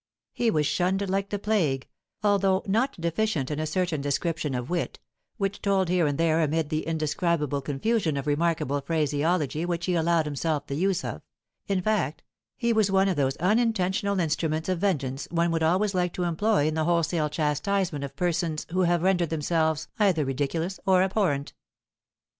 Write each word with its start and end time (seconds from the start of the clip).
He 0.33 0.49
was 0.49 0.65
shunned 0.65 1.07
like 1.11 1.29
the 1.29 1.37
plague, 1.37 1.87
although 2.23 2.63
not 2.65 2.99
deficient 2.99 3.51
in 3.51 3.59
a 3.59 3.67
certain 3.67 4.01
description 4.01 4.55
of 4.55 4.67
wit, 4.67 4.99
which 5.37 5.61
told 5.61 5.89
here 5.89 6.07
and 6.07 6.17
there 6.17 6.41
amid 6.41 6.69
the 6.69 6.87
indescribable 6.87 7.61
confusion 7.61 8.17
of 8.17 8.25
remarkable 8.25 8.81
phraseology 8.81 9.63
which 9.63 9.85
he 9.85 9.93
allowed 9.93 10.25
himself 10.25 10.65
the 10.65 10.73
use 10.73 11.03
of; 11.05 11.21
in 11.67 11.83
fact, 11.83 12.23
he 12.57 12.73
was 12.73 12.89
one 12.89 13.09
of 13.09 13.15
those 13.15 13.37
unintentional 13.37 14.19
instruments 14.19 14.69
of 14.69 14.79
vengeance 14.79 15.27
one 15.29 15.51
would 15.51 15.61
always 15.61 15.93
like 15.93 16.13
to 16.13 16.23
employ 16.23 16.65
in 16.67 16.73
the 16.73 16.85
wholesale 16.85 17.29
chastisement 17.29 18.03
of 18.03 18.15
persons 18.15 18.65
who 18.71 18.81
have 18.81 19.03
rendered 19.03 19.29
themselves 19.29 19.87
either 19.99 20.25
ridiculous 20.25 20.79
or 20.87 21.03
abhorrent. 21.03 21.53